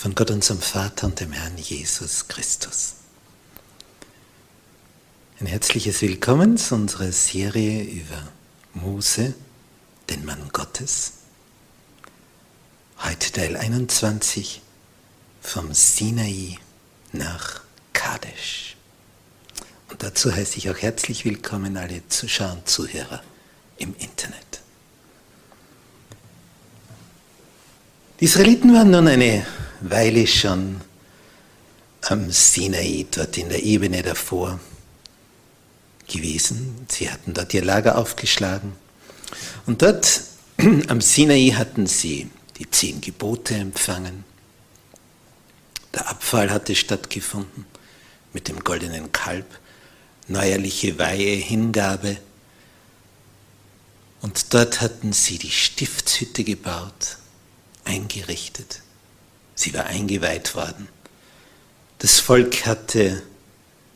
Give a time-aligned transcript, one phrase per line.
[0.00, 2.94] von Gott unserem Vater und dem Herrn Jesus Christus.
[5.38, 8.26] Ein herzliches Willkommen zu unserer Serie über
[8.72, 9.34] Mose,
[10.08, 11.12] den Mann Gottes.
[13.04, 14.62] Heute Teil 21
[15.42, 16.56] vom Sinai
[17.12, 17.60] nach
[17.92, 18.76] Kadesh.
[19.90, 23.22] Und dazu heiße ich auch herzlich willkommen alle Zuschauer und Zuhörer
[23.76, 24.62] im Internet.
[28.18, 29.46] Die Israeliten waren nun eine
[29.80, 30.80] Weile schon
[32.02, 34.60] am Sinai, dort in der Ebene davor
[36.06, 36.86] gewesen.
[36.88, 38.72] Sie hatten dort ihr Lager aufgeschlagen.
[39.66, 40.22] Und dort
[40.88, 44.24] am Sinai hatten sie die zehn Gebote empfangen.
[45.94, 47.64] Der Abfall hatte stattgefunden
[48.32, 49.46] mit dem goldenen Kalb,
[50.28, 52.18] neuerliche Weihe, Hingabe.
[54.20, 57.16] Und dort hatten sie die Stiftshütte gebaut,
[57.84, 58.82] eingerichtet.
[59.60, 60.88] Sie war eingeweiht worden.
[61.98, 63.22] Das Volk hatte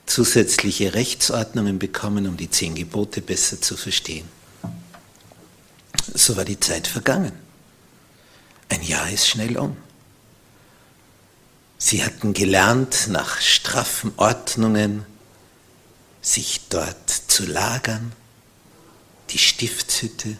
[0.05, 4.29] zusätzliche Rechtsordnungen bekommen, um die zehn Gebote besser zu verstehen.
[6.13, 7.33] So war die Zeit vergangen.
[8.69, 9.75] Ein Jahr ist schnell um.
[11.79, 15.07] Sie hatten gelernt, nach straffen Ordnungen
[16.21, 18.13] sich dort zu lagern,
[19.31, 20.37] die Stiftshütte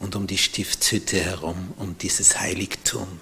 [0.00, 3.20] und um die Stiftshütte herum, um dieses Heiligtum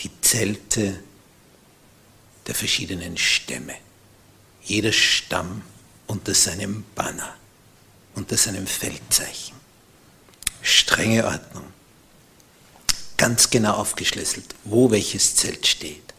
[0.00, 1.00] die Zelte
[2.46, 3.74] der verschiedenen Stämme.
[4.62, 5.62] Jeder Stamm
[6.06, 7.36] unter seinem Banner,
[8.14, 9.56] unter seinem Feldzeichen.
[10.62, 11.64] Strenge Ordnung.
[13.16, 16.14] Ganz genau aufgeschlüsselt, wo welches Zelt steht.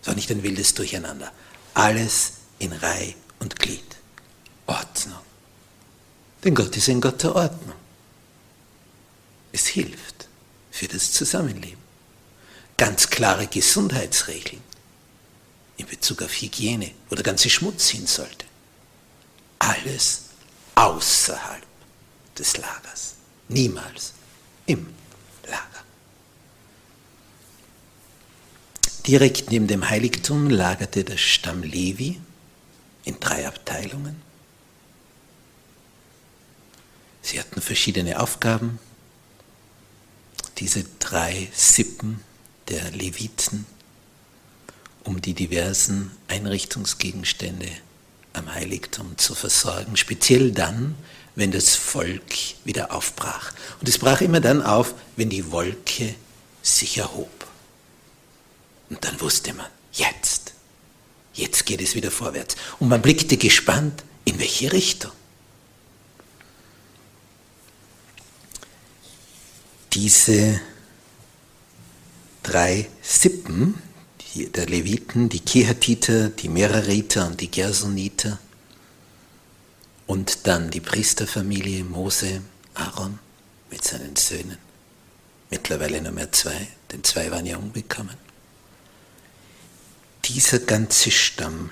[0.00, 1.32] Es war nicht ein wildes Durcheinander.
[1.74, 3.84] Alles in Reih und Glied.
[4.66, 5.18] Ordnung.
[6.44, 7.76] Denn Gott ist ein Gott der Ordnung.
[9.52, 10.28] Es hilft
[10.70, 11.87] für das Zusammenleben
[12.78, 14.62] ganz klare Gesundheitsregeln
[15.76, 18.46] in Bezug auf Hygiene, wo der ganze Schmutz hin sollte.
[19.58, 20.22] Alles
[20.76, 21.66] außerhalb
[22.38, 23.14] des Lagers.
[23.48, 24.14] Niemals
[24.66, 24.94] im
[25.44, 25.84] Lager.
[29.06, 32.20] Direkt neben dem Heiligtum lagerte der Stamm Levi
[33.04, 34.22] in drei Abteilungen.
[37.22, 38.78] Sie hatten verschiedene Aufgaben.
[40.58, 42.20] Diese drei Sippen
[42.68, 43.66] der Leviten,
[45.04, 47.68] um die diversen Einrichtungsgegenstände
[48.32, 50.94] am Heiligtum zu versorgen, speziell dann,
[51.34, 52.34] wenn das Volk
[52.64, 53.52] wieder aufbrach.
[53.80, 56.14] Und es brach immer dann auf, wenn die Wolke
[56.62, 57.46] sich erhob.
[58.90, 60.52] Und dann wusste man, jetzt,
[61.34, 62.56] jetzt geht es wieder vorwärts.
[62.78, 65.12] Und man blickte gespannt, in welche Richtung.
[69.94, 70.60] Diese
[72.48, 73.74] drei Sippen
[74.34, 78.38] die, der Leviten, die Kehatiter, die Merariter und die Gersoniter
[80.06, 82.42] und dann die Priesterfamilie Mose,
[82.74, 83.18] Aaron
[83.70, 84.58] mit seinen Söhnen.
[85.50, 88.16] Mittlerweile nur mehr zwei, denn zwei waren ja umgekommen.
[90.24, 91.70] Dieser ganze Stamm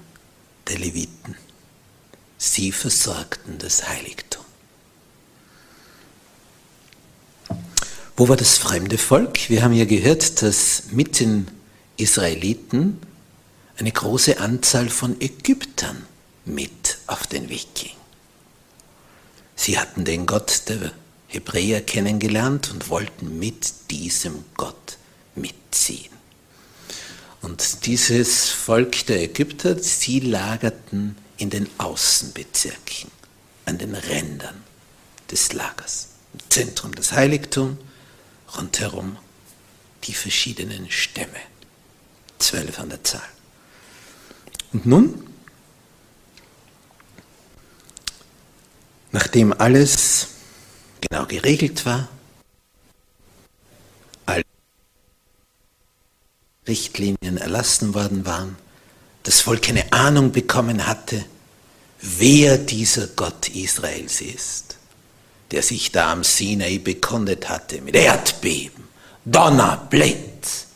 [0.68, 1.36] der Leviten,
[2.38, 4.45] sie versorgten das Heiligtum.
[8.18, 9.50] Wo war das fremde Volk?
[9.50, 11.48] Wir haben ja gehört, dass mit den
[11.98, 12.98] Israeliten
[13.76, 16.06] eine große Anzahl von Ägyptern
[16.46, 17.92] mit auf den Weg ging.
[19.54, 20.92] Sie hatten den Gott der
[21.28, 24.96] Hebräer kennengelernt und wollten mit diesem Gott
[25.34, 26.12] mitziehen.
[27.42, 33.10] Und dieses Volk der Ägypter, sie lagerten in den Außenbezirken,
[33.66, 34.62] an den Rändern
[35.30, 36.08] des Lagers.
[36.32, 37.76] Im Zentrum das Heiligtum,
[38.56, 39.16] rundherum
[40.04, 41.40] die verschiedenen Stämme,
[42.38, 43.28] zwölf an der Zahl.
[44.72, 45.26] Und nun,
[49.12, 50.28] nachdem alles
[51.00, 52.08] genau geregelt war,
[54.26, 54.42] alle
[56.66, 58.56] Richtlinien erlassen worden waren,
[59.22, 61.24] das Volk eine Ahnung bekommen hatte,
[62.00, 64.75] wer dieser Gott Israels ist,
[65.50, 68.84] der sich da am Sinai bekundet hatte mit Erdbeben,
[69.24, 70.66] Donner, Blitz.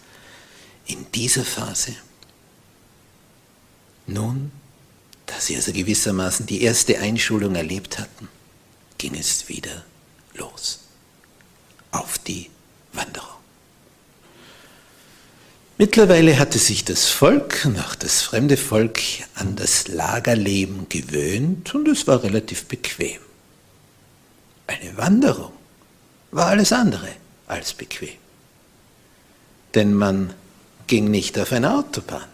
[0.87, 1.95] In dieser Phase,
[4.07, 4.51] nun,
[5.27, 8.29] da sie also gewissermaßen die erste Einschulung erlebt hatten,
[8.99, 9.85] ging es wieder
[10.35, 10.81] los
[11.93, 12.51] auf die
[12.93, 13.29] Wanderung.
[15.79, 19.01] Mittlerweile hatte sich das Volk und auch das fremde Volk
[19.35, 23.21] an das Lagerleben gewöhnt und es war relativ bequem.
[24.71, 25.51] Eine Wanderung
[26.31, 27.09] war alles andere
[27.49, 28.17] als bequem.
[29.75, 30.33] Denn man
[30.87, 32.29] ging nicht auf eine Autobahn,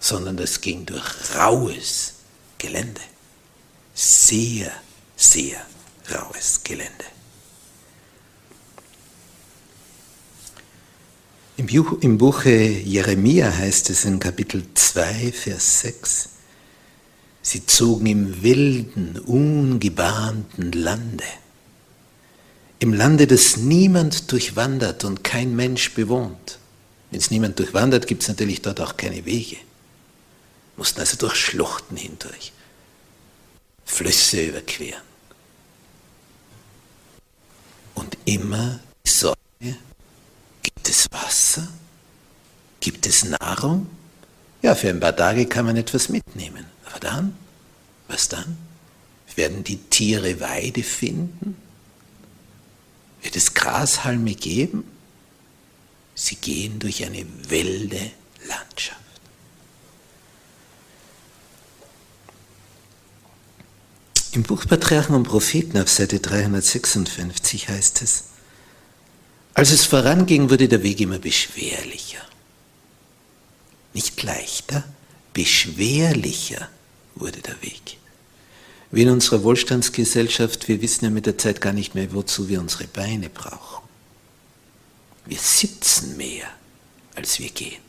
[0.00, 1.04] sondern das ging durch
[1.36, 2.14] raues
[2.58, 3.00] Gelände.
[3.94, 4.72] Sehr,
[5.14, 5.64] sehr
[6.12, 7.04] raues Gelände.
[11.56, 11.68] Im,
[12.00, 16.28] Im Buche Jeremia heißt es in Kapitel 2, Vers 6,
[17.42, 21.22] sie zogen im wilden, ungebahnten Lande,
[22.84, 26.58] im Lande, das niemand durchwandert und kein Mensch bewohnt.
[27.10, 29.56] Wenn es niemand durchwandert, gibt es natürlich dort auch keine Wege.
[30.76, 32.52] Mussten also durch Schluchten hindurch,
[33.86, 35.00] Flüsse überqueren.
[37.94, 39.38] Und immer die Sorge,
[40.62, 41.66] Gibt es Wasser?
[42.80, 43.86] Gibt es Nahrung?
[44.60, 46.66] Ja, für ein paar Tage kann man etwas mitnehmen.
[46.84, 47.34] Aber dann?
[48.08, 48.58] Was dann?
[49.36, 51.56] Werden die Tiere Weide finden?
[53.24, 54.84] Wird es Grashalme geben?
[56.14, 58.10] Sie gehen durch eine wilde
[58.46, 59.00] Landschaft.
[64.32, 68.24] Im Buch Patriarchen und Propheten auf Seite 356 heißt es,
[69.54, 72.22] als es voranging, wurde der Weg immer beschwerlicher.
[73.94, 74.84] Nicht leichter,
[75.32, 76.68] beschwerlicher
[77.14, 77.96] wurde der Weg.
[78.94, 82.60] Wie in unserer Wohlstandsgesellschaft, wir wissen ja mit der Zeit gar nicht mehr, wozu wir
[82.60, 83.88] unsere Beine brauchen.
[85.24, 86.46] Wir sitzen mehr,
[87.16, 87.82] als wir gehen.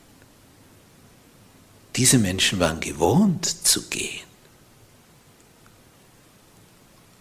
[1.94, 4.26] Diese Menschen waren gewohnt zu gehen.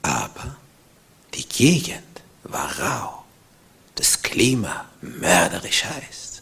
[0.01, 0.57] Aber
[1.35, 3.23] die Gegend war rau
[3.93, 6.41] das Klima mörderisch heiß.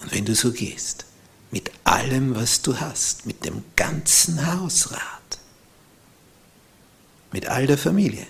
[0.00, 1.06] Und wenn du so gehst,
[1.50, 5.38] mit allem, was du hast, mit dem ganzen Hausrat,
[7.32, 8.26] mit all der Familie,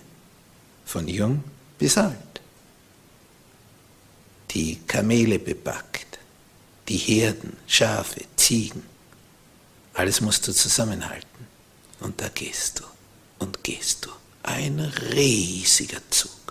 [0.84, 1.42] von jung
[1.78, 2.40] bis alt,
[4.50, 6.18] die Kamele bepackt,
[6.88, 8.82] die Herden, Schafe, Ziegen,
[9.94, 11.28] alles musst du zusammenhalten.
[12.00, 12.84] Und da gehst du
[13.38, 14.10] und gehst du.
[14.42, 16.44] Ein riesiger Zug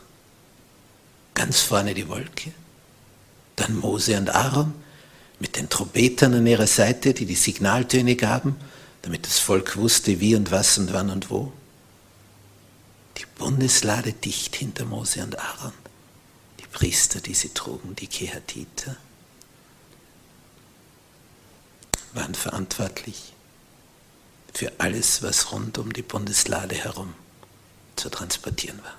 [1.33, 2.53] ganz vorne die Wolke,
[3.55, 4.73] dann Mose und Aaron
[5.43, 8.55] mit den Trompetern an ihrer Seite, die die Signaltöne gaben,
[9.01, 11.51] damit das Volk wusste, wie und was und wann und wo.
[13.17, 15.73] Die Bundeslade dicht hinter Mose und Aaron,
[16.61, 18.95] die Priester, die sie trugen, die Kehatiter,
[22.13, 23.33] waren verantwortlich
[24.53, 27.15] für alles, was rund um die Bundeslade herum
[27.97, 28.95] zu transportieren war.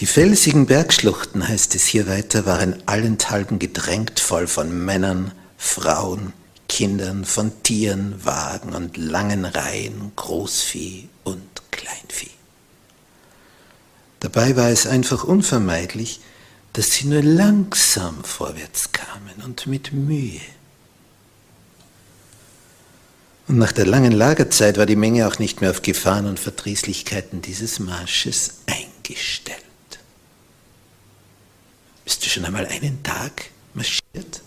[0.00, 6.34] Die felsigen Bergschluchten, heißt es hier weiter, waren allenthalben gedrängt voll von Männern, Frauen,
[6.68, 12.30] Kindern, von Tieren, Wagen und langen Reihen Großvieh und Kleinvieh.
[14.20, 16.20] Dabei war es einfach unvermeidlich,
[16.74, 20.40] dass sie nur langsam vorwärts kamen und mit Mühe.
[23.48, 27.40] Und nach der langen Lagerzeit war die Menge auch nicht mehr auf Gefahren und Verdrießlichkeiten
[27.40, 29.65] dieses Marsches eingestellt.
[32.26, 34.42] Du schon einmal einen Tag marschiert?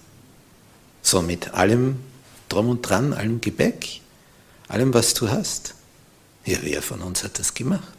[1.02, 2.02] So mit allem
[2.50, 4.02] drum und dran, allem Gebäck,
[4.68, 5.76] allem, was du hast.
[6.44, 7.98] Ja, wer von uns hat das gemacht?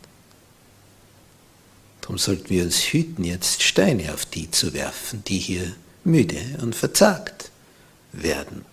[2.03, 6.77] Darum sollten wir uns hüten, jetzt Steine auf die zu werfen, die hier müde und
[6.77, 7.51] verzagt
[8.13, 8.67] werden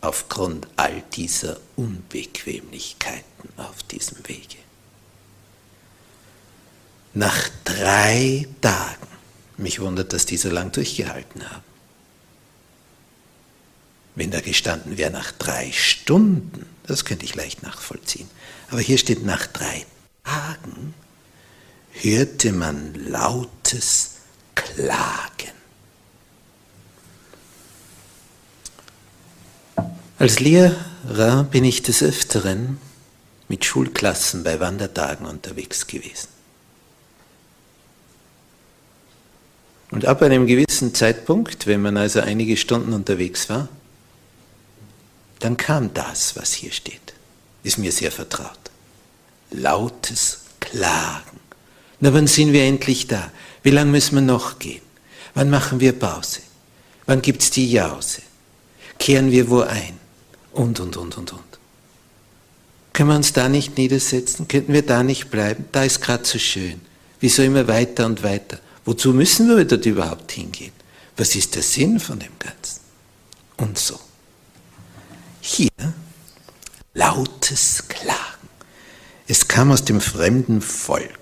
[0.00, 4.56] aufgrund all dieser Unbequemlichkeiten auf diesem Wege.
[7.12, 9.17] Nach drei Tagen,
[9.58, 11.62] mich wundert, dass die so lang durchgehalten haben.
[14.14, 18.28] Wenn da gestanden wäre nach drei Stunden, das könnte ich leicht nachvollziehen.
[18.70, 19.86] Aber hier steht nach drei
[20.24, 20.94] Tagen,
[21.92, 24.16] hörte man lautes
[24.54, 25.52] Klagen.
[30.18, 32.78] Als Lehrer bin ich des Öfteren
[33.46, 36.37] mit Schulklassen bei Wandertagen unterwegs gewesen.
[39.90, 43.68] Und ab einem gewissen Zeitpunkt, wenn man also einige Stunden unterwegs war,
[45.38, 47.14] dann kam das, was hier steht.
[47.62, 48.58] Ist mir sehr vertraut.
[49.50, 51.40] Lautes Klagen.
[52.00, 53.30] Na, wann sind wir endlich da?
[53.62, 54.82] Wie lange müssen wir noch gehen?
[55.34, 56.40] Wann machen wir Pause?
[57.06, 58.22] Wann gibt es die Jause?
[58.98, 59.98] Kehren wir wo ein?
[60.58, 61.40] und, und, und, und, und.
[62.92, 64.48] Können wir uns da nicht niedersetzen?
[64.48, 65.66] Könnten wir da nicht bleiben?
[65.70, 66.80] Da ist gerade so schön.
[67.20, 68.58] Wieso immer weiter und weiter?
[68.88, 70.72] Wozu müssen wir dort überhaupt hingehen?
[71.14, 72.80] Was ist der Sinn von dem Ganzen?
[73.58, 74.00] Und so.
[75.42, 75.68] Hier
[76.94, 78.48] lautes Klagen.
[79.26, 81.18] Es kam aus dem fremden Volk,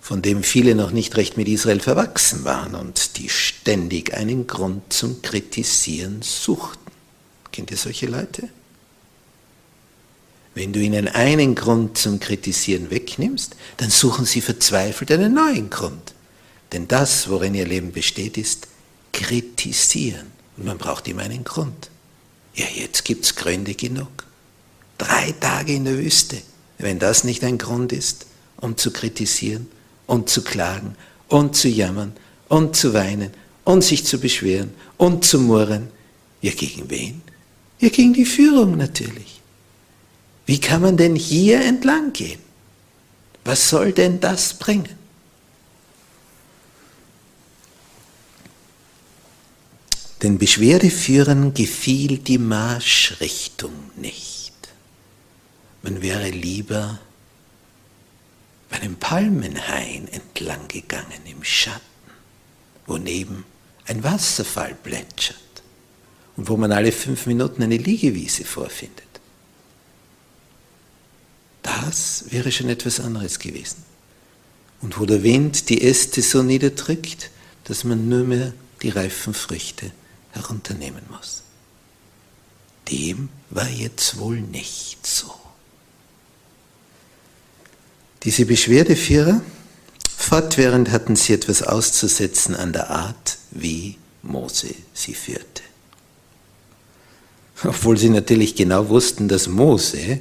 [0.00, 4.94] von dem viele noch nicht recht mit Israel verwachsen waren und die ständig einen Grund
[4.94, 6.90] zum Kritisieren suchten.
[7.52, 8.48] Kennt ihr solche Leute?
[10.54, 16.14] Wenn du ihnen einen Grund zum Kritisieren wegnimmst, dann suchen sie verzweifelt einen neuen Grund.
[16.72, 18.68] Denn das, worin ihr Leben besteht, ist
[19.12, 20.26] kritisieren.
[20.56, 21.90] Und man braucht immer einen Grund.
[22.54, 24.26] Ja, jetzt gibt es Gründe genug.
[24.98, 26.36] Drei Tage in der Wüste.
[26.78, 29.66] Wenn das nicht ein Grund ist, um zu kritisieren
[30.06, 30.94] und zu klagen
[31.28, 32.12] und zu jammern
[32.48, 33.32] und zu weinen
[33.64, 35.88] und sich zu beschweren und zu murren,
[36.42, 37.22] ja, gegen wen?
[37.80, 39.40] Ja, gegen die Führung natürlich.
[40.46, 42.40] Wie kann man denn hier entlang gehen?
[43.44, 44.99] Was soll denn das bringen?
[50.22, 54.52] Den Beschwerdeführern gefiel die Marschrichtung nicht.
[55.82, 56.98] Man wäre lieber
[58.68, 61.80] bei einem Palmenhain entlang gegangen im Schatten,
[62.86, 63.44] wo neben
[63.86, 65.36] ein Wasserfall plätschert
[66.36, 69.04] und wo man alle fünf Minuten eine Liegewiese vorfindet.
[71.62, 73.84] Das wäre schon etwas anderes gewesen.
[74.82, 77.30] Und wo der Wind die Äste so niederdrückt,
[77.64, 79.92] dass man nur mehr die reifen Früchte
[80.32, 81.42] herunternehmen muss.
[82.90, 85.32] Dem war jetzt wohl nicht so.
[88.22, 89.40] Diese Beschwerdeführer,
[90.16, 95.62] fortwährend hatten sie etwas auszusetzen an der Art, wie Mose sie führte
[97.64, 100.20] obwohl sie natürlich genau wussten, dass Mose,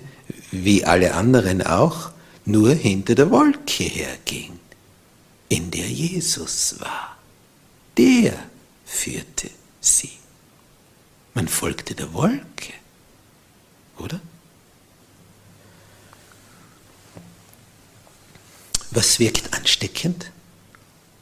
[0.51, 2.11] wie alle anderen auch,
[2.45, 4.59] nur hinter der Wolke herging,
[5.47, 7.17] in der Jesus war.
[7.97, 8.33] Der
[8.85, 9.49] führte
[9.98, 10.12] sie.
[11.34, 12.74] Man folgte der Wolke,
[13.98, 14.19] oder?
[18.91, 20.31] Was wirkt ansteckend?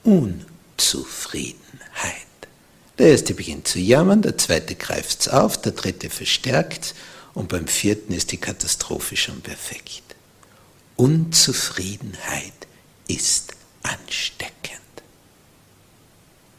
[0.04, 1.58] Unzufriedenheit.
[2.98, 6.96] Der erste beginnt zu jammern, der zweite greift es auf, der dritte verstärkt
[7.34, 10.16] und beim vierten ist die Katastrophe schon perfekt.
[10.96, 12.54] Unzufriedenheit
[13.08, 14.82] ist ansteckend.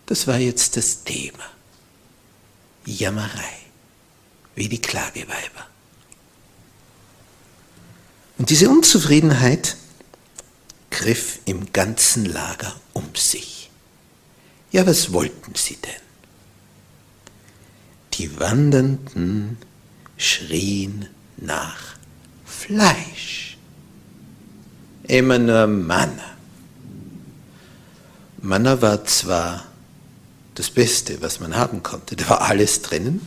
[0.06, 1.44] Das war jetzt das Thema.
[2.88, 3.58] Jammerei,
[4.54, 5.66] wie die Klageweiber.
[8.38, 9.76] Und diese Unzufriedenheit
[10.90, 13.70] griff im ganzen Lager um sich.
[14.70, 16.02] Ja, was wollten sie denn?
[18.14, 19.58] Die Wandernden
[20.16, 21.96] schrien nach
[22.46, 23.58] Fleisch.
[25.04, 26.36] Immer nur Manna.
[28.40, 29.66] Manna war zwar
[30.58, 33.26] das Beste, was man haben konnte, da war alles drinnen,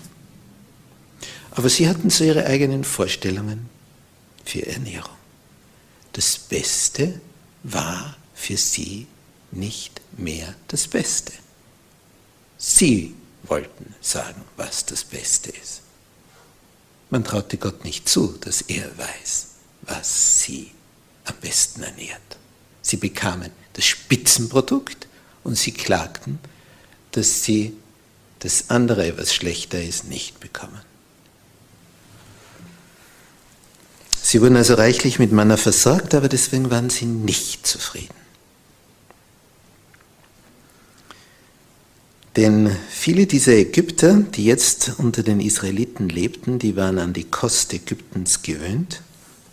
[1.51, 3.69] aber sie hatten so ihre eigenen Vorstellungen
[4.43, 5.15] für Ernährung.
[6.11, 7.21] Das Beste
[7.63, 9.07] war für sie
[9.51, 11.31] nicht mehr das Beste.
[12.57, 15.81] Sie wollten sagen, was das Beste ist.
[17.09, 19.47] Man traute Gott nicht zu, dass er weiß,
[19.83, 20.71] was sie
[21.25, 22.21] am besten ernährt.
[22.81, 25.07] Sie bekamen das Spitzenprodukt
[25.43, 26.39] und sie klagten,
[27.11, 27.73] dass sie
[28.39, 30.81] das andere, was schlechter ist, nicht bekommen.
[34.21, 38.13] Sie wurden also reichlich mit Manna versorgt, aber deswegen waren sie nicht zufrieden.
[42.37, 47.73] Denn viele dieser Ägypter, die jetzt unter den Israeliten lebten, die waren an die Kost
[47.73, 49.01] Ägyptens gewöhnt.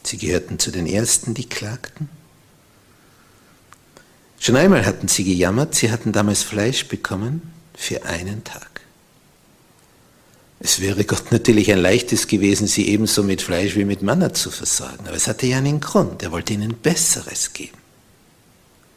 [0.05, 2.09] Sie gehörten zu den Ersten, die klagten.
[4.38, 8.80] Schon einmal hatten sie gejammert, sie hatten damals Fleisch bekommen für einen Tag.
[10.61, 14.50] Es wäre Gott natürlich ein leichtes gewesen, sie ebenso mit Fleisch wie mit Manna zu
[14.50, 17.78] versorgen, aber es hatte ja einen Grund, er wollte ihnen Besseres geben.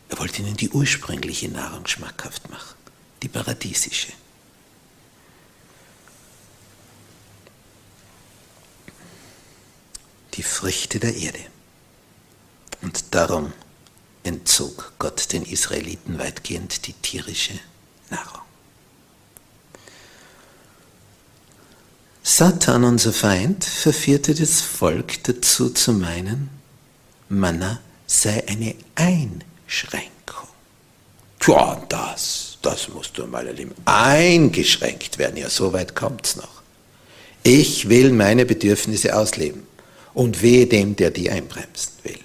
[0.09, 2.81] Er wollte ihnen die ursprüngliche Nahrung schmackhaft machen
[3.21, 4.13] die paradiesische.
[10.33, 11.39] Die Früchte der Erde.
[12.81, 13.53] Und darum
[14.23, 17.53] entzog Gott den Israeliten weitgehend die tierische
[18.09, 18.41] Nahrung.
[22.23, 26.49] Satan, unser Feind, verführte das Volk dazu zu meinen,
[27.29, 30.47] Manna sei eine Einschränkung.
[31.39, 33.73] Tja, das das musst du mal erleben.
[33.85, 36.61] Eingeschränkt werden, ja, so weit kommt es noch.
[37.43, 39.63] Ich will meine Bedürfnisse ausleben
[40.13, 42.19] und wehe dem, der die einbremsen will.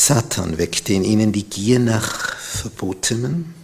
[0.00, 3.54] Satan weckte in ihnen die Gier nach Verbotenem.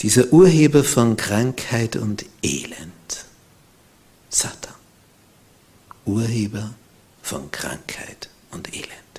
[0.00, 3.24] Dieser Urheber von Krankheit und Elend.
[4.28, 4.74] Satan.
[6.04, 6.74] Urheber
[7.22, 9.10] von Krankheit und Elend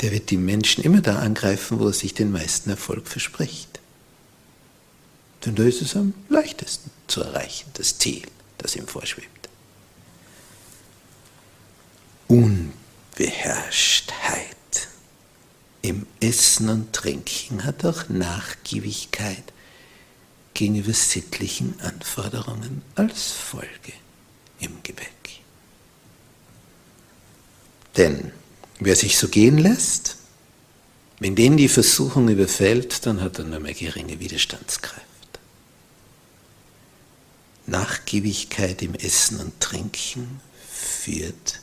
[0.00, 3.80] der wird die Menschen immer da angreifen, wo er sich den meisten Erfolg verspricht.
[5.44, 8.22] Denn da ist es am leichtesten zu erreichen, das Ziel,
[8.58, 9.48] das ihm vorschwebt.
[13.18, 14.46] Unbeherrschtheit
[15.82, 19.42] im Essen und Trinken hat auch Nachgiebigkeit
[20.54, 23.92] gegenüber sittlichen Anforderungen als Folge
[24.60, 25.08] im Gebäck.
[27.96, 28.32] Denn
[28.80, 30.18] Wer sich so gehen lässt,
[31.18, 35.02] wenn den die Versuchung überfällt, dann hat er nur mehr geringe Widerstandskraft.
[37.66, 41.60] Nachgiebigkeit im Essen und Trinken führt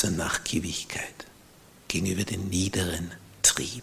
[0.00, 1.26] zur Nachgiebigkeit
[1.86, 3.82] gegenüber den niederen Trieben.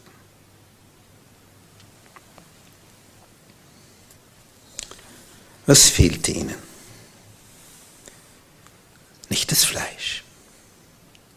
[5.68, 6.56] Was fehlte ihnen?
[9.30, 10.24] Nicht das Fleisch.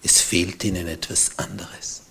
[0.03, 2.05] Es fehlte ihnen etwas anderes.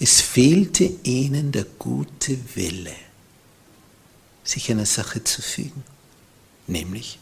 [0.00, 2.96] Es fehlte ihnen der gute Wille,
[4.42, 5.84] sich einer Sache zu fügen,
[6.66, 7.20] nämlich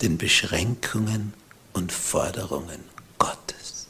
[0.00, 1.34] den Beschränkungen
[1.74, 2.89] und Forderungen
[3.20, 3.86] Gottes.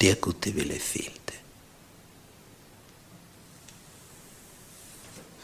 [0.00, 1.12] Der gute Wille fehlte.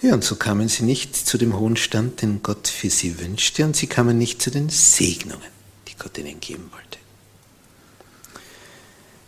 [0.01, 3.65] Ja, und so kamen sie nicht zu dem hohen Stand, den Gott für sie wünschte,
[3.65, 5.53] und sie kamen nicht zu den Segnungen,
[5.87, 6.99] die Gott ihnen geben wollte.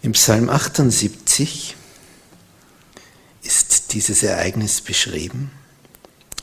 [0.02, 1.76] Im Psalm 78
[3.42, 5.52] ist dieses Ereignis beschrieben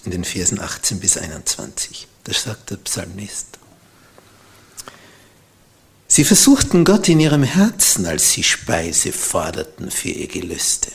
[0.05, 2.07] in den Versen 18 bis 21.
[2.23, 3.59] Das sagt der Psalmist.
[6.13, 10.91] Sie versuchten Gott in ihrem Herzen, als sie Speise forderten für ihr Gelüste.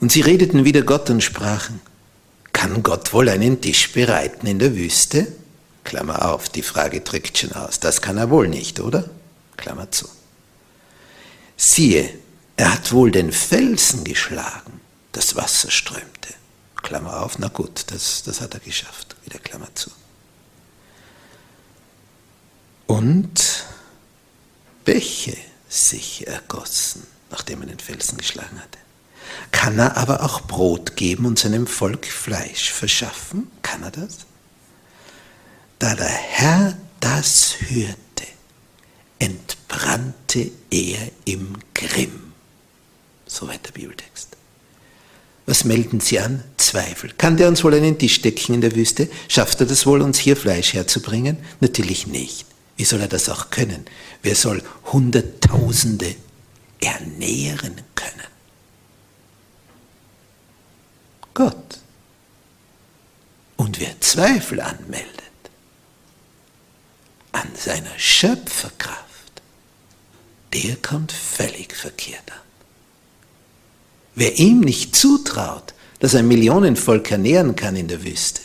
[0.00, 1.80] Und sie redeten wieder Gott und sprachen,
[2.52, 5.28] kann Gott wohl einen Tisch bereiten in der Wüste?
[5.84, 7.78] Klammer auf, die Frage drückt schon aus.
[7.78, 9.08] Das kann er wohl nicht, oder?
[9.56, 10.08] Klammer zu.
[11.56, 12.12] Siehe,
[12.56, 14.80] er hat wohl den Felsen geschlagen,
[15.12, 16.34] das Wasser strömte.
[16.82, 19.14] Klammer auf, na gut, das, das hat er geschafft.
[19.24, 19.92] Wieder Klammer zu.
[22.88, 23.55] Und
[24.86, 25.36] Bäche
[25.68, 28.78] sich ergossen, nachdem er den Felsen geschlagen hatte.
[29.52, 33.50] Kann er aber auch Brot geben und seinem Volk Fleisch verschaffen?
[33.62, 34.18] Kann er das?
[35.78, 37.98] Da der Herr das hört,
[39.18, 42.32] entbrannte er im Grimm.
[43.26, 44.36] Soweit der Bibeltext.
[45.46, 46.42] Was melden Sie an?
[46.56, 47.12] Zweifel.
[47.18, 49.08] Kann der uns wohl einen Tisch decken in der Wüste?
[49.28, 51.38] Schafft er das wohl, uns hier Fleisch herzubringen?
[51.60, 52.46] Natürlich nicht.
[52.76, 53.86] Wie soll er das auch können?
[54.22, 54.62] Wer soll
[54.92, 56.14] Hunderttausende
[56.80, 58.26] ernähren können?
[61.32, 61.80] Gott.
[63.56, 65.22] Und wer Zweifel anmeldet
[67.32, 69.42] an seiner Schöpferkraft,
[70.52, 72.38] der kommt völlig verkehrt an.
[74.14, 78.40] Wer ihm nicht zutraut, dass ein Millionenvolk ernähren kann in der Wüste,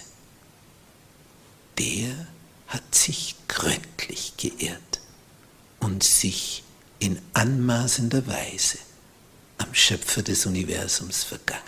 [1.77, 2.27] der
[2.67, 5.01] hat sich gründlich geirrt
[5.79, 6.63] und sich
[6.99, 8.77] in anmaßender Weise
[9.57, 11.61] am Schöpfer des Universums vergangen.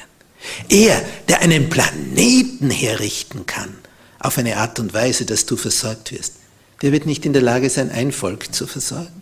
[0.69, 3.75] Er, der einen Planeten herrichten kann,
[4.19, 6.35] auf eine Art und Weise, dass du versorgt wirst,
[6.81, 9.21] der wird nicht in der Lage sein, ein Volk zu versorgen.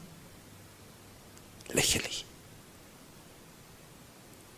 [1.73, 2.25] Lächerlich.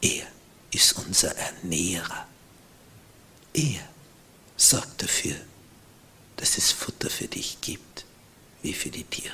[0.01, 0.25] Er
[0.71, 2.27] ist unser Ernährer.
[3.53, 3.81] Er
[4.57, 5.35] sorgt dafür,
[6.37, 8.05] dass es Futter für dich gibt,
[8.61, 9.33] wie für die Tiere.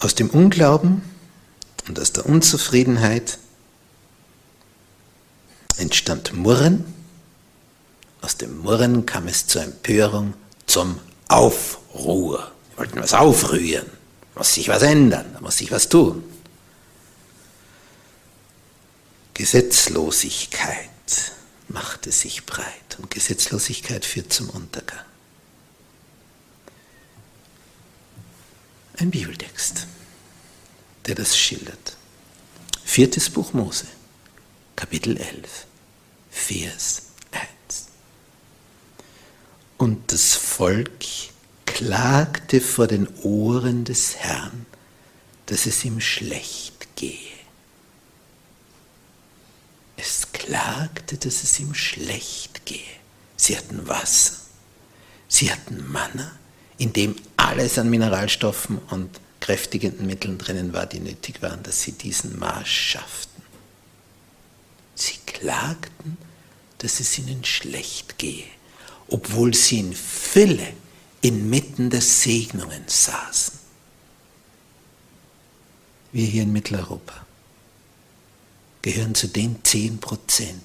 [0.00, 1.02] Aus dem Unglauben
[1.88, 3.38] und aus der Unzufriedenheit
[5.76, 6.84] entstand Murren.
[8.20, 10.34] Aus dem Murren kam es zur Empörung,
[10.66, 12.52] zum Aufruhr.
[12.70, 13.86] Wir wollten was aufrühren,
[14.34, 16.22] muss sich was ändern, da muss sich was tun.
[19.34, 20.87] Gesetzlosigkeit
[21.68, 25.04] machte sich breit und Gesetzlosigkeit führt zum Untergang.
[28.96, 29.86] Ein Bibeltext,
[31.06, 31.96] der das schildert.
[32.84, 33.86] Viertes Buch Mose,
[34.74, 35.66] Kapitel 11,
[36.30, 37.88] Vers 1.
[39.76, 41.04] Und das Volk
[41.66, 44.66] klagte vor den Ohren des Herrn,
[45.46, 46.77] dass es ihm schlecht
[50.78, 52.78] klagte, dass es ihm schlecht gehe.
[53.36, 54.34] Sie hatten Wasser,
[55.28, 56.32] sie hatten Manna,
[56.76, 61.92] in dem alles an Mineralstoffen und kräftigenden Mitteln drinnen war, die nötig waren, dass sie
[61.92, 63.42] diesen Marsch schafften.
[64.94, 66.16] Sie klagten,
[66.78, 68.44] dass es ihnen schlecht gehe,
[69.08, 70.72] obwohl sie in Fülle
[71.22, 73.58] inmitten der Segnungen saßen.
[76.12, 77.27] Wir hier in Mitteleuropa
[78.82, 80.62] gehören zu den 10 Prozent,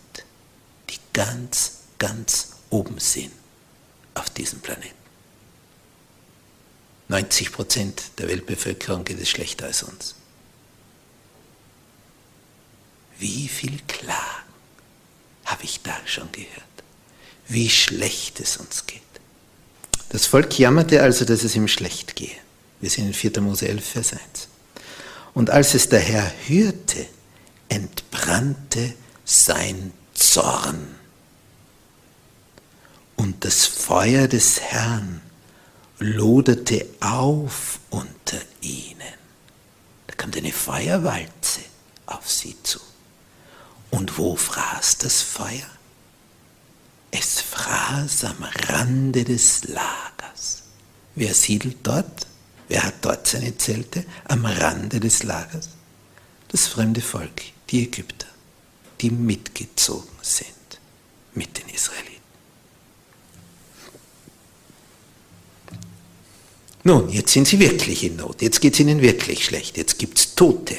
[0.89, 3.31] die ganz, ganz oben sind
[4.13, 4.93] auf diesem Planeten.
[7.09, 10.15] 90 Prozent der Weltbevölkerung geht es schlechter als uns.
[13.19, 14.19] Wie viel Klagen
[15.45, 16.49] habe ich da schon gehört?
[17.47, 19.01] Wie schlecht es uns geht.
[20.09, 22.35] Das Volk jammerte also, dass es ihm schlecht gehe.
[22.81, 23.41] Wir sind in 4.
[23.41, 24.21] Mose 11, Vers 1.
[25.33, 27.07] Und als es der Herr hörte,
[27.73, 28.93] entbrannte
[29.25, 30.95] sein Zorn.
[33.15, 35.21] Und das Feuer des Herrn
[35.99, 39.13] loderte auf unter ihnen.
[40.07, 41.61] Da kam eine Feuerwalze
[42.05, 42.79] auf sie zu.
[43.89, 45.69] Und wo fraß das Feuer?
[47.11, 50.63] Es fraß am Rande des Lagers.
[51.15, 52.27] Wer siedelt dort?
[52.67, 54.05] Wer hat dort seine Zelte?
[54.25, 55.69] Am Rande des Lagers?
[56.47, 57.41] Das fremde Volk,
[57.73, 58.27] die Ägypter,
[59.01, 60.47] die mitgezogen sind
[61.33, 62.13] mit den Israeliten.
[66.83, 70.19] Nun, jetzt sind sie wirklich in Not, jetzt geht es ihnen wirklich schlecht, jetzt gibt
[70.19, 70.77] es Tote.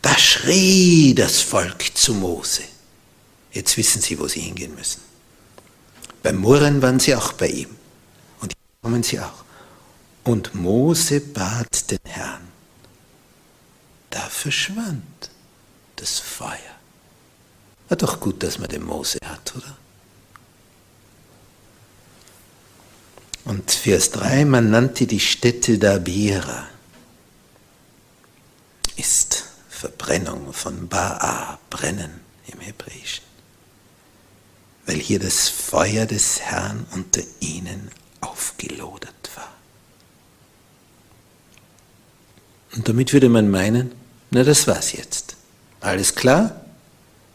[0.00, 2.62] Da schrie das Volk zu Mose.
[3.52, 5.00] Jetzt wissen sie, wo sie hingehen müssen.
[6.22, 7.70] Beim Murren waren sie auch bei ihm.
[8.40, 9.44] Und hier kommen sie auch.
[10.24, 12.48] Und Mose bat den Herrn.
[14.10, 15.31] Da verschwand
[16.02, 16.58] das Feuer.
[17.88, 19.76] War doch gut, dass man den Mose hat, oder?
[23.44, 26.66] Und Vers 3, man nannte die Stätte Dabira,
[28.96, 33.24] ist Verbrennung von Ba'a, brennen im Hebräischen,
[34.86, 39.52] weil hier das Feuer des Herrn unter ihnen aufgelodert war.
[42.74, 43.92] Und damit würde man meinen,
[44.30, 45.31] na das war's jetzt.
[45.82, 46.60] Alles klar?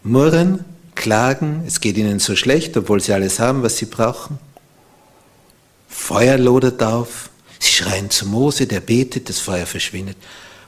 [0.04, 0.64] Murren,
[0.96, 4.40] klagen, es geht ihnen so schlecht, obwohl sie alles haben, was sie brauchen.
[5.90, 7.30] Feuer lodert auf,
[7.60, 10.18] sie schreien zu Mose, der betet, das Feuer verschwindet.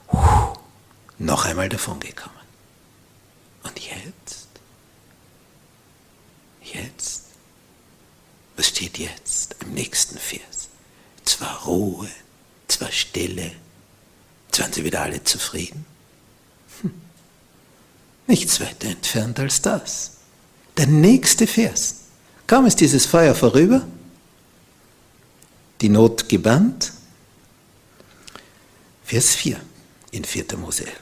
[0.07, 0.53] Puh,
[1.19, 2.37] noch einmal davongekommen.
[3.63, 4.47] Und jetzt?
[6.61, 7.23] Jetzt?
[8.57, 10.67] Was steht jetzt im nächsten Vers?
[11.23, 12.09] Zwar Ruhe,
[12.67, 13.53] zwar Stille,
[14.47, 15.85] jetzt waren sie wieder alle zufrieden.
[18.29, 20.11] Nichts weiter entfernt als das.
[20.77, 21.95] Der nächste Vers.
[22.45, 23.87] Kaum ist dieses Feuer vorüber,
[25.81, 26.93] die Not gebannt.
[29.03, 29.59] Vers 4
[30.11, 30.57] in 4.
[30.57, 30.95] Mose 11.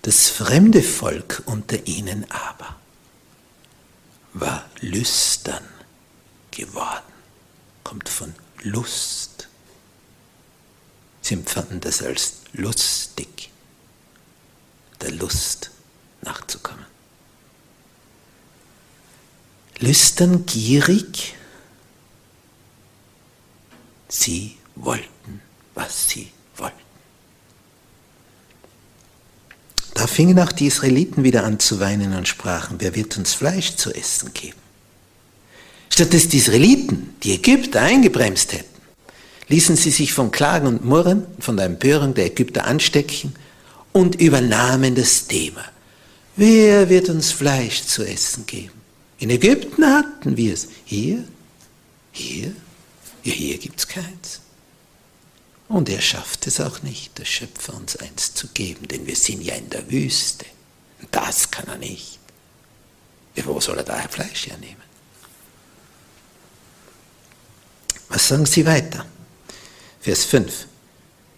[0.00, 2.76] Das fremde Volk unter ihnen aber
[4.32, 5.64] war lüstern
[6.52, 7.12] geworden,
[7.84, 9.48] kommt von Lust.
[11.20, 13.50] Sie empfanden das als lustig,
[15.00, 15.70] der Lust
[16.22, 16.84] nachzukommen.
[19.78, 21.36] Lüstern, gierig,
[24.08, 25.40] Sie wollten,
[25.74, 26.76] was sie wollten.
[29.94, 33.76] Da fingen auch die Israeliten wieder an zu weinen und sprachen, wer wird uns Fleisch
[33.76, 34.58] zu essen geben?
[35.90, 38.76] Statt dass die Israeliten die Ägypter eingebremst hätten,
[39.48, 43.34] ließen sie sich vom Klagen und Murren, von der Empörung der Ägypter anstecken
[43.96, 45.64] und übernahmen das Thema.
[46.36, 48.78] Wer wird uns Fleisch zu essen geben?
[49.18, 50.68] In Ägypten hatten wir es.
[50.84, 51.24] Hier?
[52.12, 52.54] Hier?
[53.22, 54.40] Ja, hier gibt es keins.
[55.68, 59.40] Und er schafft es auch nicht, der Schöpfer uns eins zu geben, denn wir sind
[59.40, 60.44] ja in der Wüste.
[61.10, 62.18] Das kann er nicht.
[63.44, 64.84] Wo soll er daher Fleisch hernehmen?
[68.10, 69.06] Was sagen Sie weiter?
[70.00, 70.66] Vers 5.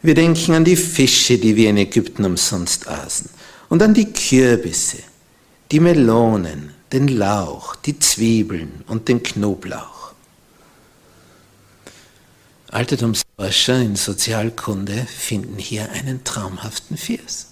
[0.01, 3.31] Wir denken an die Fische, die wir in Ägypten umsonst aßen,
[3.69, 4.99] und an die Kürbisse,
[5.73, 10.13] die Melonen, den Lauch, die Zwiebeln und den Knoblauch.
[12.71, 17.49] Altertumsforscher in Sozialkunde finden hier einen traumhaften Vers.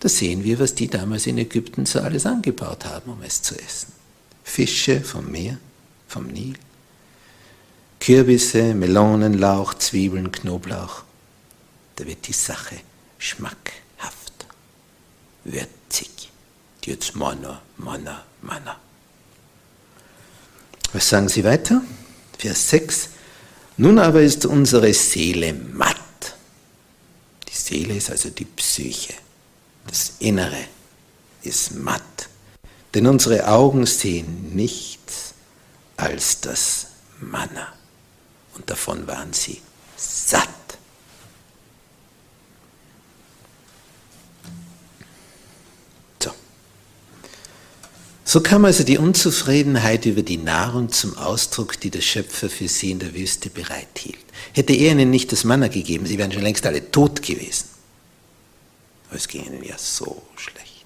[0.00, 3.54] Da sehen wir, was die damals in Ägypten so alles angebaut haben, um es zu
[3.54, 3.92] essen.
[4.42, 5.58] Fische vom Meer,
[6.08, 6.54] vom Nil,
[8.00, 11.04] Kürbisse, Melonen, Lauch, Zwiebeln, Knoblauch.
[11.96, 12.76] Da wird die Sache
[13.18, 14.46] schmackhaft,
[15.44, 16.30] würzig.
[16.84, 18.78] Jetzt Manna, Manna, Manna.
[20.92, 21.82] Was sagen Sie weiter?
[22.38, 23.08] Vers 6.
[23.78, 25.96] Nun aber ist unsere Seele matt.
[27.48, 29.14] Die Seele ist also die Psyche.
[29.86, 30.64] Das Innere
[31.42, 32.28] ist matt.
[32.94, 35.34] Denn unsere Augen sehen nichts
[35.96, 36.86] als das
[37.20, 37.72] Manna
[38.54, 39.60] und davon waren sie
[39.96, 40.48] satt.
[46.22, 46.32] So.
[48.34, 52.90] So kam also die Unzufriedenheit über die Nahrung zum Ausdruck, die der Schöpfer für sie
[52.90, 54.18] in der Wüste bereithielt.
[54.52, 57.68] Hätte er ihnen nicht das Manna gegeben, sie wären schon längst alle tot gewesen.
[59.06, 60.84] Aber es ging ihnen ja so schlecht.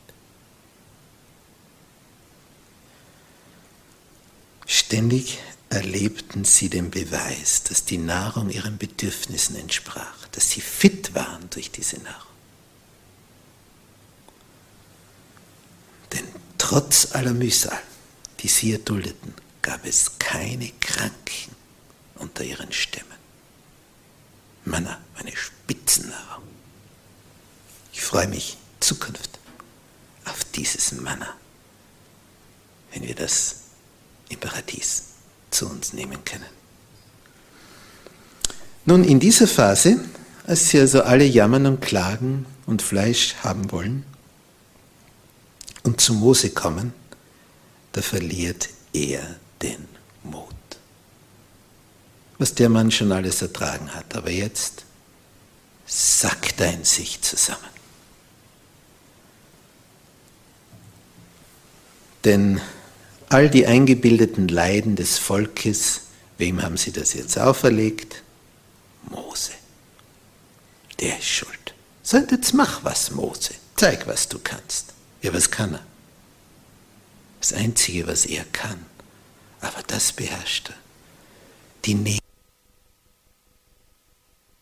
[4.67, 5.39] Ständig
[5.71, 11.71] erlebten sie den Beweis, dass die Nahrung ihren Bedürfnissen entsprach, dass sie fit waren durch
[11.71, 12.29] diese Nahrung.
[16.13, 16.25] Denn
[16.59, 17.81] trotz aller Mühsal,
[18.41, 21.55] die sie erduldeten, gab es keine Kranken
[22.17, 23.07] unter ihren Stämmen.
[24.65, 26.45] Manna, eine Spitzennahrung.
[27.93, 29.39] Ich freue mich Zukunft
[30.27, 31.35] auf dieses Manna,
[32.93, 33.57] wenn wir das
[34.29, 35.05] im Paradies
[35.51, 36.59] zu uns nehmen können.
[38.85, 40.05] Nun, in dieser Phase,
[40.47, 44.05] als sie also alle jammern und klagen und Fleisch haben wollen
[45.89, 46.93] und zu Mose kommen,
[47.93, 49.89] da verliert er den
[50.23, 50.55] Mut.
[52.37, 54.85] Was der Mann schon alles ertragen hat, aber jetzt
[55.87, 57.73] sackt er in sich zusammen.
[62.25, 62.61] Denn
[63.31, 66.03] all die eingebildeten Leiden des Volkes,
[66.37, 68.23] wem haben sie das jetzt auferlegt?
[69.09, 69.53] Mose.
[71.01, 71.75] Der ist schuld.
[72.03, 73.55] Sagt, jetzt mach was, Mose.
[73.75, 74.98] Zeig, was du kannst.
[75.23, 75.85] Ja, was kann er?
[77.41, 78.85] Das Einzige, was er kann.
[79.61, 80.77] Aber das beherrscht er.
[81.85, 82.19] Die Nähe.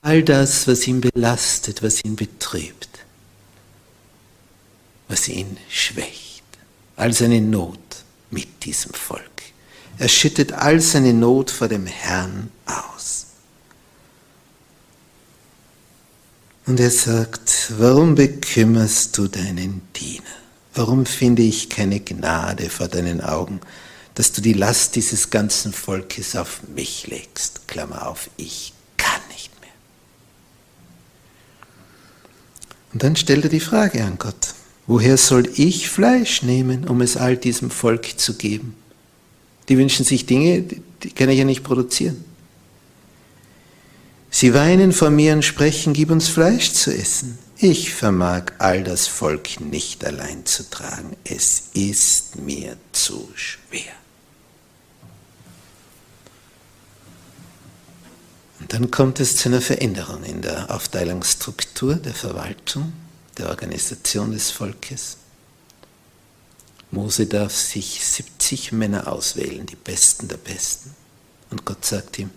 [0.03, 2.89] All das, was ihn belastet, was ihn betrübt,
[5.09, 6.45] was ihn schwächt,
[6.95, 9.43] all seine Not, mit diesem Volk.
[9.99, 13.27] Er schüttet all seine Not vor dem Herrn aus.
[16.67, 20.46] Und er sagt, warum bekümmerst du deinen Diener?
[20.77, 23.61] Warum finde ich keine Gnade vor deinen Augen,
[24.15, 27.67] dass du die Last dieses ganzen Volkes auf mich legst?
[27.67, 29.71] Klammer auf, ich kann nicht mehr.
[32.93, 34.55] Und dann stellt er die Frage an Gott,
[34.87, 38.77] Woher soll ich Fleisch nehmen, um es all diesem Volk zu geben?
[39.69, 40.63] Die wünschen sich Dinge,
[41.03, 42.25] die kann ich ja nicht produzieren.
[44.31, 47.39] Sie weinen vor mir und sprechen, gib uns Fleisch zu essen.
[47.59, 51.17] Ich vermag all das Volk nicht allein zu tragen.
[51.25, 53.95] Es ist mir zu schwer.
[58.61, 62.93] Und dann kommt es zu einer Veränderung in der Aufteilungsstruktur der Verwaltung
[63.39, 65.17] der Organisation des Volkes.
[66.91, 70.95] Mose darf sich 70 Männer auswählen, die Besten der Besten.
[71.51, 72.31] Und Gott sagt ihm,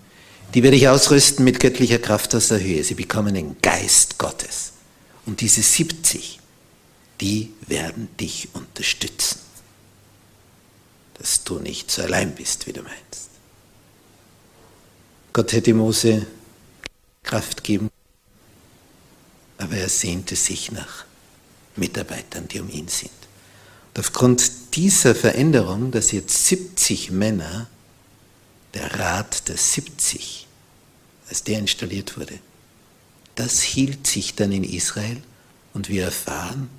[0.53, 2.83] die werde ich ausrüsten mit göttlicher Kraft aus der Höhe.
[2.83, 4.68] Sie bekommen den Geist Gottes.
[5.29, 6.39] Und diese 70,
[7.21, 9.39] die werden dich unterstützen,
[11.13, 13.29] dass du nicht so allein bist, wie du meinst.
[15.31, 16.25] Gott hätte Mose
[17.23, 17.89] Kraft geben
[19.59, 21.05] aber er sehnte sich nach
[21.75, 23.11] Mitarbeitern, die um ihn sind.
[23.93, 27.67] Und aufgrund dieser Veränderung, dass jetzt 70 Männer,
[28.73, 30.47] der Rat der 70,
[31.27, 32.39] als der installiert wurde,
[33.35, 35.21] das hielt sich dann in Israel
[35.73, 36.69] und wir erfahren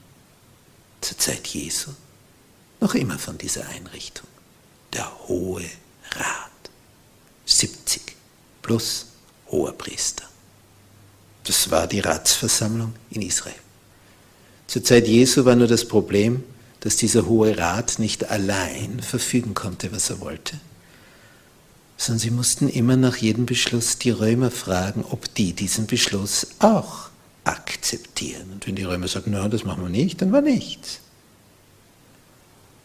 [1.00, 1.90] zur Zeit Jesu
[2.80, 4.26] noch immer von dieser Einrichtung.
[4.92, 5.64] Der Hohe
[6.12, 6.50] Rat.
[7.46, 8.16] 70
[8.62, 9.06] plus
[9.50, 10.24] hoher Priester.
[11.44, 13.54] Das war die Ratsversammlung in Israel.
[14.66, 16.44] Zur Zeit Jesu war nur das Problem,
[16.80, 20.58] dass dieser Hohe Rat nicht allein verfügen konnte, was er wollte,
[22.00, 27.10] sondern sie mussten immer nach jedem Beschluss die Römer fragen, ob die diesen Beschluss auch
[27.44, 28.50] akzeptieren.
[28.54, 31.00] Und wenn die Römer sagten, na, das machen wir nicht, dann war nichts.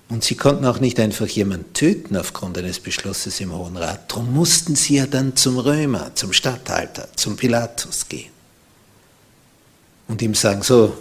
[0.09, 4.11] Und sie konnten auch nicht einfach jemanden töten aufgrund eines Beschlusses im Hohen Rat.
[4.11, 8.31] Darum mussten sie ja dann zum Römer, zum Statthalter, zum Pilatus gehen.
[10.09, 10.95] Und ihm sagen, so,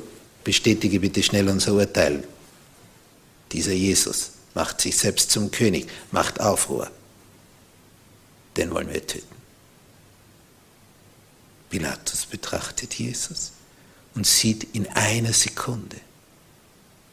[0.45, 2.23] bestätige bitte schnell unser Urteil.
[3.51, 6.89] Dieser Jesus macht sich selbst zum König, macht Aufruhr.
[8.57, 9.35] Den wollen wir töten.
[11.71, 13.53] Pilatus betrachtet Jesus
[14.15, 15.97] und sieht in einer Sekunde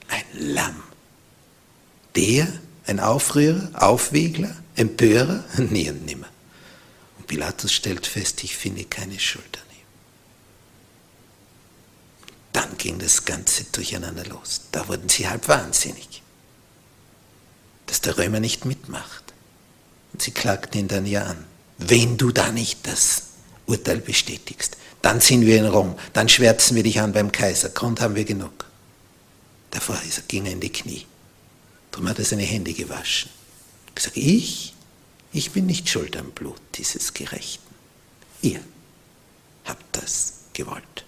[0.08, 0.84] ein Lamm
[2.16, 2.48] der,
[2.86, 6.28] ein Aufrührer, Aufwiegler, Empörer, nie und nimmer.
[7.18, 9.86] Und Pilatus stellt fest, ich finde keine Schuld an ihm.
[12.54, 14.62] Dann ging das Ganze durcheinander los.
[14.72, 16.22] Da wurden sie halb wahnsinnig,
[17.88, 19.31] dass der Römer nicht mitmacht.
[20.22, 21.46] Sie klagten ihn dann ja an.
[21.80, 23.24] Wenn du da nicht das
[23.66, 27.70] Urteil bestätigst, dann sind wir in Rom, dann schwärzen wir dich an beim Kaiser.
[27.70, 28.66] Grund haben wir genug.
[29.72, 31.08] Davor ging er in die Knie.
[31.90, 33.32] Darum hat er seine Hände gewaschen.
[33.96, 34.76] Gesagt, ich,
[35.34, 37.74] ich bin nicht schuld am Blut dieses Gerechten.
[38.44, 38.60] Ihr
[39.66, 41.06] habt das gewollt.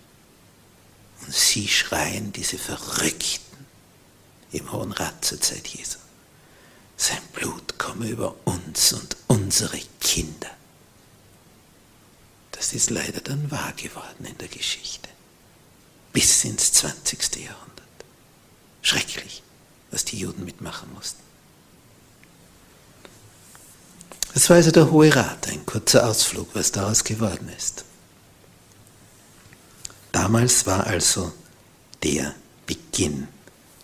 [1.21, 3.65] Und sie schreien, diese Verrückten
[4.51, 5.99] im Hohen Rat zur Zeit Jesu.
[7.03, 10.49] Sein Blut komme über uns und unsere Kinder.
[12.51, 15.09] Das ist leider dann wahr geworden in der Geschichte.
[16.13, 17.43] Bis ins 20.
[17.43, 17.83] Jahrhundert.
[18.81, 19.43] Schrecklich
[19.91, 21.21] was die Juden mitmachen mussten.
[24.33, 27.83] Das war also der Hohe Rat, ein kurzer Ausflug, was daraus geworden ist.
[30.13, 31.33] Damals war also
[32.01, 32.33] der
[32.65, 33.27] Beginn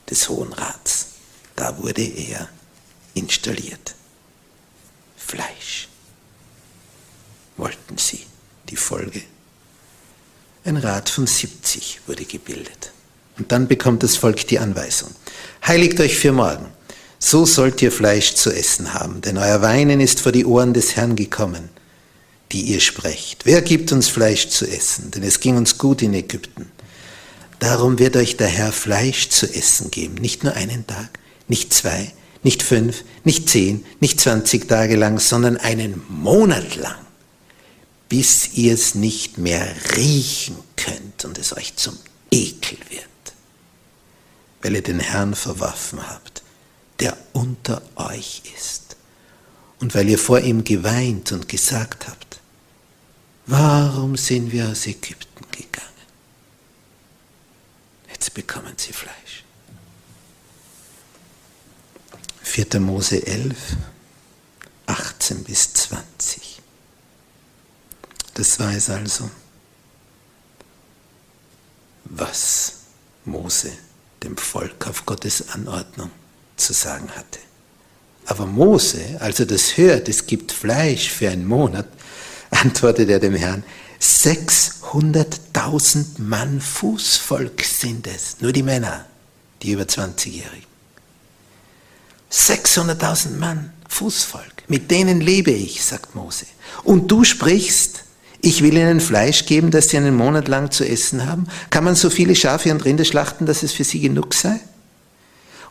[0.10, 1.08] des Hohen Rats.
[1.58, 2.48] Da wurde er
[3.14, 3.96] installiert.
[5.18, 5.88] Fleisch.
[7.58, 8.26] Wollten sie
[8.70, 9.22] die Folge?
[10.64, 12.92] Ein Rat von 70 wurde gebildet.
[13.38, 15.10] Und dann bekommt das Volk die Anweisung.
[15.66, 16.66] Heiligt euch für morgen.
[17.20, 20.96] So sollt ihr Fleisch zu essen haben, denn euer Weinen ist vor die Ohren des
[20.96, 21.70] Herrn gekommen,
[22.52, 23.46] die ihr sprecht.
[23.46, 25.12] Wer gibt uns Fleisch zu essen?
[25.12, 26.72] Denn es ging uns gut in Ägypten.
[27.60, 31.20] Darum wird euch der Herr Fleisch zu essen geben, nicht nur einen Tag,
[31.50, 37.06] nicht zwei, nicht fünf, nicht zehn, nicht zwanzig Tage lang, sondern einen Monat lang,
[38.08, 41.98] bis ihr es nicht mehr riechen könnt und es euch zum
[42.32, 43.10] Ekel wird
[44.62, 46.44] weil ihr den Herrn verworfen habt,
[47.00, 48.96] der unter euch ist,
[49.80, 52.42] und weil ihr vor ihm geweint und gesagt habt,
[53.46, 55.88] warum sind wir aus Ägypten gegangen?
[58.12, 59.19] Jetzt bekommen sie Fleisch.
[62.50, 62.80] 4.
[62.80, 63.56] Mose 11,
[64.88, 66.60] 18 bis 20.
[68.34, 69.30] Das war es also,
[72.06, 72.74] was
[73.24, 73.72] Mose
[74.24, 76.10] dem Volk auf Gottes Anordnung
[76.58, 77.38] zu sagen hatte.
[78.26, 81.88] Aber Mose, als er das hört, es gibt Fleisch für einen Monat,
[82.50, 83.64] antwortet er dem Herrn,
[84.02, 89.06] 600.000 Mann Fußvolk sind es, nur die Männer,
[89.62, 90.69] die über 20-Jährigen.
[92.32, 96.46] 600.000 Mann Fußvolk, mit denen lebe ich, sagt Mose.
[96.84, 98.04] Und du sprichst,
[98.42, 101.48] ich will ihnen Fleisch geben, das sie einen Monat lang zu essen haben.
[101.70, 104.60] Kann man so viele Schafe und Rinder schlachten, dass es für sie genug sei?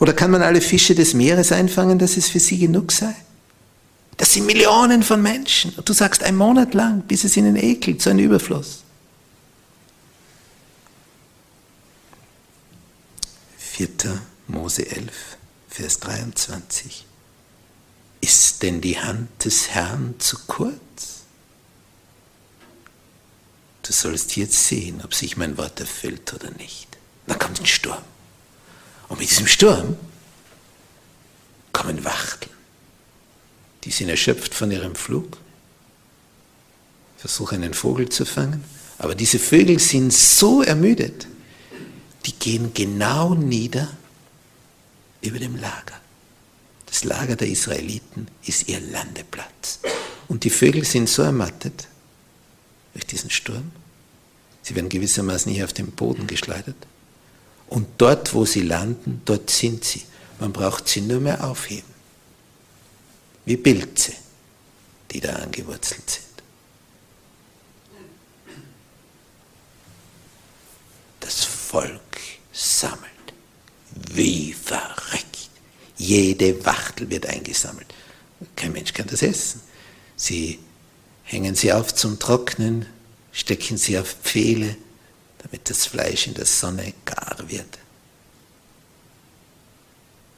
[0.01, 3.15] Oder kann man alle Fische des Meeres einfangen, dass es für sie genug sei?
[4.17, 5.73] Das sind Millionen von Menschen.
[5.77, 8.83] Und du sagst ein Monat lang, bis es ihnen ekelt, so ein Überfluss.
[13.59, 13.89] 4.
[14.49, 15.38] Mose 11,
[15.79, 17.07] Vers 23.
[18.21, 21.23] Ist denn die Hand des Herrn zu kurz?
[23.85, 26.89] Du sollst jetzt sehen, ob sich mein Wort erfüllt oder nicht.
[27.29, 28.03] Dann kommt ein Sturm.
[29.07, 29.97] Und mit diesem Sturm
[31.73, 32.57] kommen Wachteln.
[33.85, 35.39] Die sind erschöpft von ihrem Flug,
[37.19, 38.65] versuchen einen Vogel zu fangen,
[38.99, 41.29] aber diese Vögel sind so ermüdet,
[42.27, 43.97] die gehen genau nieder
[45.21, 46.01] über dem Lager.
[46.87, 49.81] Das Lager der Israeliten ist ihr Landeplatz.
[50.29, 51.89] Und die Vögel sind so ermattet,
[52.95, 53.71] durch diesen Sturm.
[54.63, 56.77] Sie werden gewissermaßen hier auf den Boden geschleudert.
[57.69, 60.03] Und dort, wo sie landen, dort sind sie.
[60.41, 61.89] Man braucht sie nur mehr aufheben.
[63.45, 64.13] Wie Pilze,
[65.11, 66.25] die da angewurzelt sind.
[71.21, 72.01] Das Volk
[72.53, 73.18] sammelt.
[74.13, 75.51] Wie verreckt.
[75.97, 77.93] Jede Wachtel wird eingesammelt.
[78.57, 79.61] Kein Mensch kann das essen.
[80.17, 80.59] Sie
[81.25, 82.87] hängen sie auf zum Trocknen,
[83.33, 84.77] stecken sie auf Pfähle,
[85.39, 87.79] damit das Fleisch in der Sonne gar wird,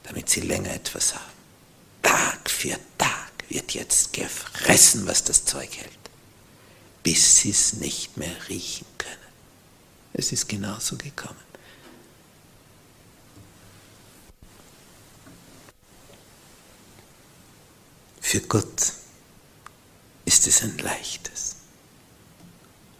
[0.04, 1.24] damit sie länger etwas haben.
[2.02, 5.90] Tag für Tag wird jetzt gefressen, was das Zeug hält,
[7.02, 9.16] bis sie es nicht mehr riechen können.
[10.12, 11.49] Es ist genauso gekommen.
[18.20, 18.92] Für Gott
[20.24, 21.56] ist es ein leichtes,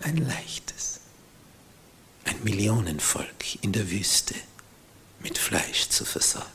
[0.00, 1.00] ein leichtes,
[2.24, 4.34] ein Millionenvolk in der Wüste
[5.20, 6.48] mit Fleisch zu versorgen.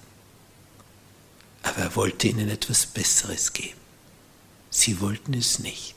[1.63, 3.79] Aber er wollte ihnen etwas Besseres geben.
[4.69, 5.95] Sie wollten es nicht.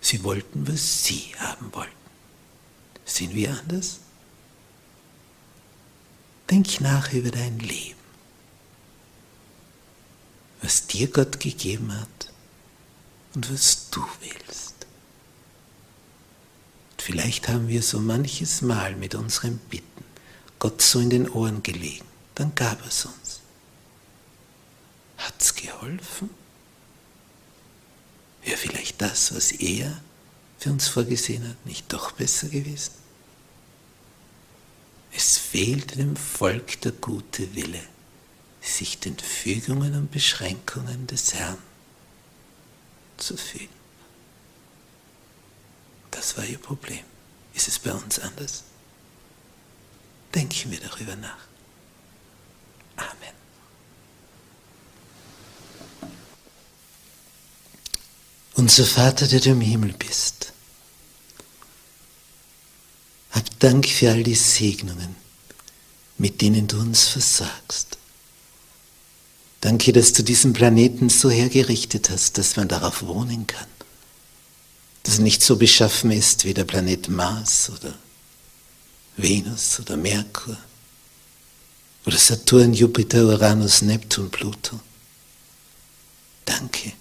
[0.00, 1.92] Sie wollten, was sie haben wollten.
[3.04, 4.00] Sind wir anders?
[6.50, 7.97] Denk nach über dein Leben.
[10.62, 12.32] Was dir Gott gegeben hat
[13.34, 14.86] und was du willst.
[16.92, 20.04] Und vielleicht haben wir so manches Mal mit unseren Bitten
[20.58, 22.04] Gott so in den Ohren gelegen.
[22.34, 23.40] Dann gab es uns.
[25.18, 26.30] Hat's geholfen?
[28.42, 30.00] Wäre vielleicht das, was er
[30.58, 32.92] für uns vorgesehen hat, nicht doch besser gewesen?
[35.12, 37.82] Es fehlt dem Volk der gute Wille,
[38.68, 41.58] sich den Fügungen und Beschränkungen des Herrn
[43.16, 43.68] zu fügen.
[46.10, 47.04] Das war ihr Problem.
[47.54, 48.64] Ist es bei uns anders?
[50.34, 51.38] Denken wir darüber nach.
[52.96, 53.34] Amen.
[58.54, 60.52] Unser Vater, der du im Himmel bist,
[63.30, 65.16] hab Dank für all die Segnungen,
[66.16, 67.98] mit denen du uns versagst.
[69.60, 73.66] Danke, dass du diesen Planeten so hergerichtet hast, dass man darauf wohnen kann.
[75.02, 77.94] Dass er nicht so beschaffen ist wie der Planet Mars oder
[79.16, 80.56] Venus oder Merkur
[82.06, 84.78] oder Saturn, Jupiter, Uranus, Neptun, Pluto.
[86.44, 86.92] Danke,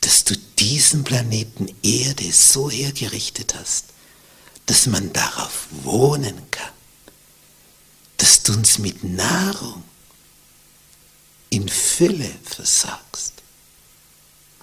[0.00, 3.86] dass du diesen Planeten Erde so hergerichtet hast,
[4.66, 6.72] dass man darauf wohnen kann,
[8.16, 9.84] dass du uns mit Nahrung
[11.52, 13.34] in Fülle versagst,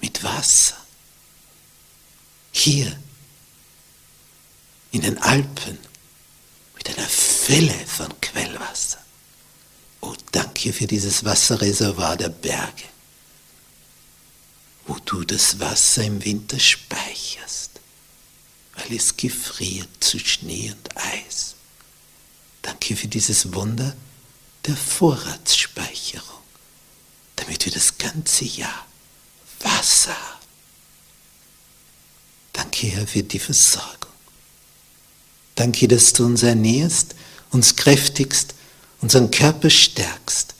[0.00, 0.76] mit Wasser.
[2.50, 2.98] Hier
[4.90, 5.78] in den Alpen
[6.74, 8.98] mit einer Fülle von Quellwasser.
[10.00, 12.88] Oh, danke für dieses Wasserreservoir der Berge,
[14.88, 17.80] wo du das Wasser im Winter speicherst,
[18.74, 21.54] weil es gefriert zu Schnee und Eis.
[22.62, 23.94] Danke für dieses Wunder
[24.66, 26.39] der Vorratsspeicherung
[27.40, 28.86] damit wir das ganze Jahr
[29.60, 30.16] Wasser.
[32.52, 34.10] Danke, Herr, für die Versorgung.
[35.54, 37.14] Danke, dass du uns ernährst,
[37.50, 38.54] uns kräftigst,
[39.00, 40.54] unseren Körper stärkst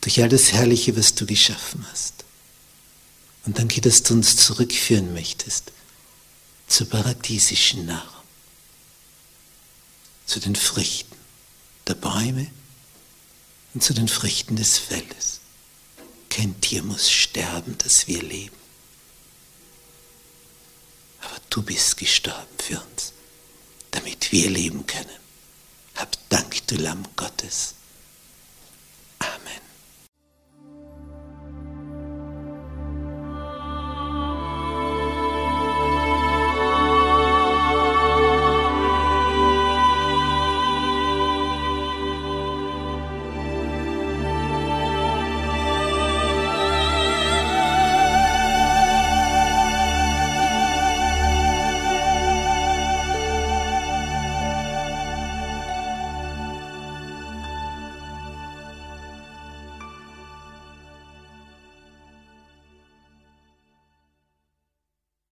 [0.00, 2.24] durch all das Herrliche, was du geschaffen hast.
[3.44, 5.72] Und danke, dass du uns zurückführen möchtest
[6.66, 8.24] zur paradiesischen Nahrung,
[10.26, 11.16] zu den Früchten
[11.86, 12.46] der Bäume
[13.74, 15.39] und zu den Früchten des Feldes.
[16.30, 18.56] Kein Tier muss sterben, dass wir leben.
[21.20, 23.12] Aber du bist gestorben für uns,
[23.90, 25.20] damit wir leben können.
[25.96, 27.74] Hab Dank, du Lamm Gottes.
[29.18, 29.69] Amen.